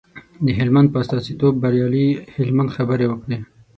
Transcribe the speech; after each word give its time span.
د 0.45 0.47
هلمند 0.59 0.87
په 0.93 0.97
استازیتوب 1.03 1.53
بریالي 1.63 2.07
هلمند 2.35 2.73
خبرې 2.75 3.05
وکړې. 3.09 3.37